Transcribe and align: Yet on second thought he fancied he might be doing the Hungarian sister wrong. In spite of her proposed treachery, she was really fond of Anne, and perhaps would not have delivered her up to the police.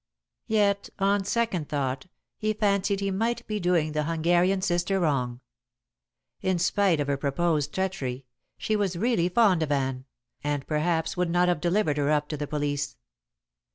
Yet 0.47 0.89
on 0.97 1.25
second 1.25 1.69
thought 1.69 2.07
he 2.39 2.53
fancied 2.53 3.01
he 3.01 3.11
might 3.11 3.45
be 3.45 3.59
doing 3.59 3.91
the 3.91 4.05
Hungarian 4.05 4.63
sister 4.63 4.99
wrong. 4.99 5.41
In 6.41 6.57
spite 6.57 6.99
of 6.99 7.05
her 7.05 7.17
proposed 7.17 7.71
treachery, 7.71 8.25
she 8.57 8.75
was 8.75 8.97
really 8.97 9.29
fond 9.29 9.61
of 9.61 9.71
Anne, 9.71 10.05
and 10.43 10.65
perhaps 10.65 11.15
would 11.17 11.29
not 11.29 11.49
have 11.49 11.61
delivered 11.61 11.97
her 11.97 12.09
up 12.09 12.29
to 12.29 12.37
the 12.37 12.47
police. 12.47 12.97